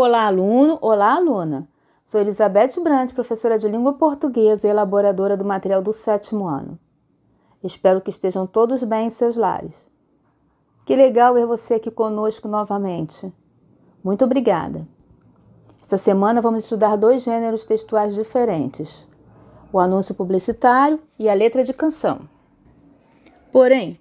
[0.00, 0.78] Olá, aluno!
[0.80, 1.68] Olá, aluna!
[2.04, 6.78] Sou Elizabeth Brandt, professora de língua portuguesa e elaboradora do material do sétimo ano.
[7.64, 9.88] Espero que estejam todos bem em seus lares.
[10.86, 13.34] Que legal ver você aqui conosco novamente.
[14.04, 14.86] Muito obrigada.
[15.82, 19.04] Essa semana vamos estudar dois gêneros textuais diferentes:
[19.72, 22.20] o anúncio publicitário e a letra de canção.
[23.50, 23.98] Porém,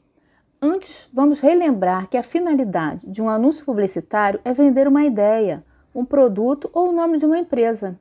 [0.61, 5.65] antes vamos relembrar que a finalidade de um anúncio publicitário é vender uma ideia
[5.97, 7.99] um produto ou o nome de uma empresa.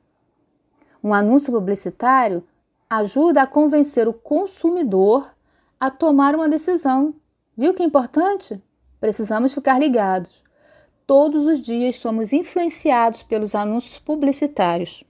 [1.03, 2.43] Um anúncio publicitário
[2.87, 5.33] ajuda a convencer o consumidor
[5.79, 7.15] a tomar uma decisão.
[7.57, 8.61] Viu que é importante?
[8.99, 10.43] Precisamos ficar ligados.
[11.07, 15.03] Todos os dias somos influenciados pelos anúncios publicitários.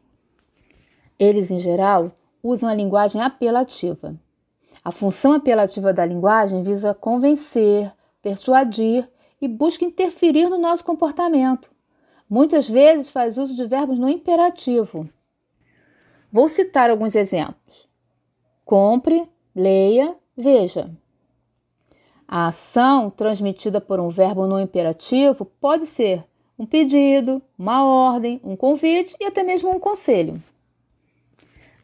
[1.20, 4.16] Eles, em geral, usam a linguagem apelativa.
[4.82, 9.10] A função apelativa da linguagem visa convencer, persuadir
[9.42, 11.70] e busca interferir no nosso comportamento.
[12.30, 15.10] Muitas vezes faz uso de verbos no imperativo.
[16.32, 17.88] Vou citar alguns exemplos.
[18.66, 20.92] Compre, leia, veja.
[22.28, 26.26] A ação transmitida por um verbo no imperativo pode ser
[26.60, 30.42] um pedido, uma ordem, um convite e até mesmo um conselho.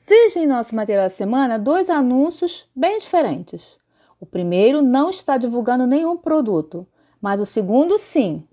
[0.06, 3.78] Veja em nosso material da semana dois anúncios bem diferentes.
[4.20, 6.86] O primeiro não está divulgando nenhum produto,
[7.22, 8.46] mas o segundo sim,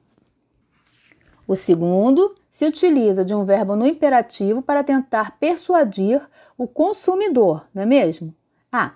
[1.50, 6.22] o segundo se utiliza de um verbo no imperativo para tentar persuadir
[6.56, 8.32] o consumidor, não é mesmo?
[8.70, 8.92] Ah,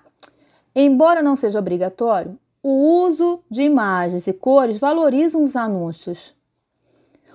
[0.73, 6.33] embora não seja obrigatório, o uso de imagens e cores valorizam os anúncios.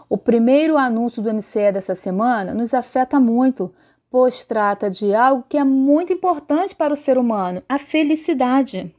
[0.08, 3.70] O primeiro anúncio do MCE dessa semana nos afeta muito,
[4.10, 8.90] pois trata de algo que é muito importante para o ser humano: a felicidade.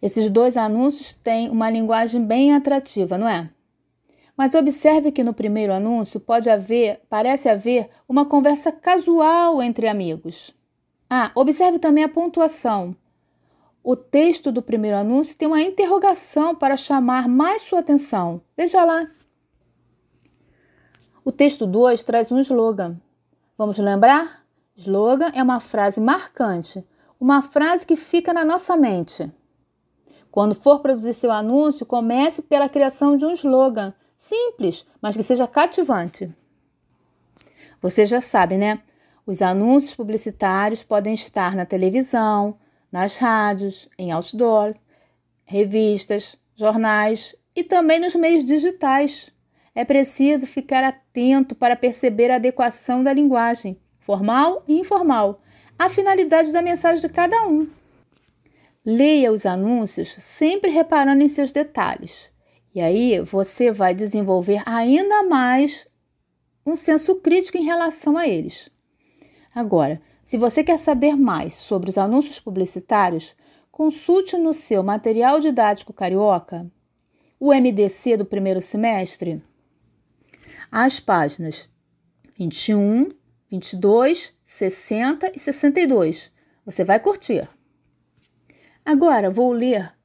[0.00, 3.50] Esses dois anúncios têm uma linguagem bem atrativa, não é?
[4.38, 10.54] Mas observe que no primeiro anúncio pode haver, parece haver, uma conversa casual entre amigos.
[11.10, 12.94] Ah, observe também a pontuação.
[13.82, 18.40] O texto do primeiro anúncio tem uma interrogação para chamar mais sua atenção.
[18.56, 19.10] Veja lá.
[21.24, 22.96] O texto 2 traz um slogan.
[23.56, 24.44] Vamos lembrar?
[24.76, 26.86] Slogan é uma frase marcante,
[27.18, 29.32] uma frase que fica na nossa mente.
[30.30, 35.46] Quando for produzir seu anúncio, comece pela criação de um slogan Simples, mas que seja
[35.46, 36.30] cativante.
[37.80, 38.82] Você já sabe, né?
[39.24, 42.58] Os anúncios publicitários podem estar na televisão,
[42.90, 44.74] nas rádios, em outdoor,
[45.44, 49.30] revistas, jornais e também nos meios digitais.
[49.74, 55.40] É preciso ficar atento para perceber a adequação da linguagem, formal e informal,
[55.78, 57.68] a finalidade da mensagem de cada um.
[58.84, 62.32] Leia os anúncios sempre reparando em seus detalhes.
[62.78, 65.84] E aí você vai desenvolver ainda mais
[66.64, 68.70] um senso crítico em relação a eles.
[69.52, 73.34] Agora, se você quer saber mais sobre os anúncios publicitários,
[73.68, 76.70] consulte no seu material didático carioca,
[77.40, 79.42] o MDC do primeiro semestre,
[80.70, 81.68] as páginas
[82.38, 83.08] 21,
[83.50, 86.30] 22, 60 e 62.
[86.64, 87.48] Você vai curtir.
[88.84, 89.97] Agora vou ler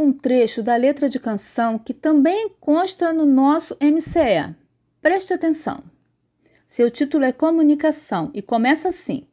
[0.00, 4.56] um trecho da letra de canção que também consta no nosso MCE.
[5.02, 5.82] Preste atenção.
[6.66, 9.24] Seu título é Comunicação e começa assim: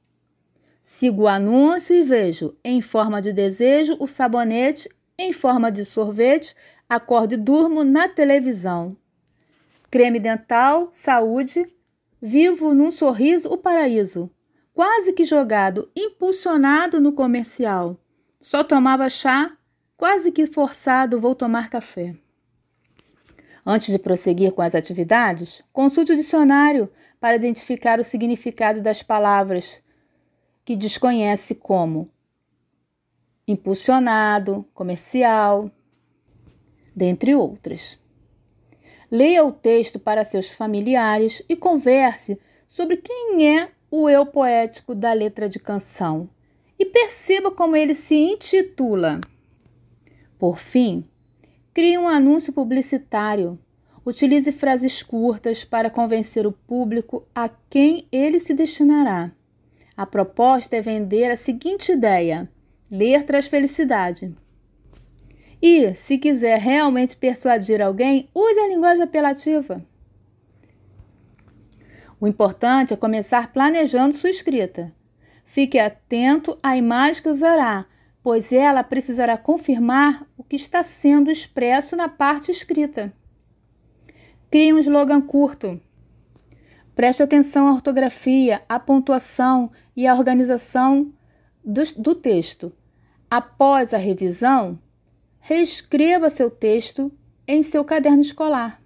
[0.83, 6.53] Sigo o anúncio e vejo, em forma de desejo, o sabonete, em forma de sorvete,
[6.89, 8.95] acordo e durmo na televisão.
[9.89, 11.65] Creme dental, saúde,
[12.21, 14.29] vivo num sorriso o paraíso,
[14.73, 17.97] quase que jogado, impulsionado no comercial.
[18.39, 19.57] Só tomava chá
[19.97, 22.15] Quase que forçado, vou tomar café.
[23.65, 26.87] Antes de prosseguir com as atividades, consulte o dicionário
[27.19, 29.81] para identificar o significado das palavras
[30.63, 32.11] que desconhece como
[33.47, 35.71] impulsionado, comercial,
[36.95, 37.97] dentre outras.
[39.09, 45.11] Leia o texto para seus familiares e converse sobre quem é o eu poético da
[45.11, 46.29] letra de canção
[46.77, 49.21] e perceba como ele se intitula.
[50.37, 51.03] Por fim,
[51.73, 53.57] crie um anúncio publicitário.
[54.05, 59.31] Utilize frases curtas para convencer o público a quem ele se destinará.
[59.95, 62.49] A proposta é vender a seguinte ideia:
[62.89, 64.33] ler traz felicidade.
[65.59, 69.83] E, se quiser realmente persuadir alguém, use a linguagem apelativa.
[72.19, 74.93] O importante é começar planejando sua escrita.
[75.45, 77.87] Fique atento à imagem que usará
[78.21, 83.13] pois ela precisará confirmar o que está sendo expresso na parte escrita.
[84.49, 85.79] Crie um slogan curto.
[86.95, 91.13] Preste atenção à ortografia, à pontuação e à organização
[91.63, 92.73] do, do texto.
[93.29, 94.79] Após a revisão,
[95.39, 97.11] reescreva seu texto
[97.47, 98.81] em seu caderno escolar.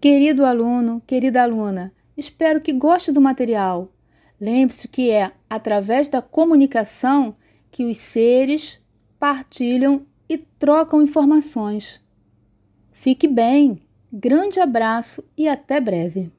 [0.00, 3.92] Querido aluno, querida aluna, espero que goste do material.
[4.40, 7.36] Lembre-se que é através da comunicação
[7.70, 8.80] que os seres
[9.18, 12.00] partilham e trocam informações.
[12.92, 13.80] Fique bem!
[14.12, 16.32] Grande abraço e até breve!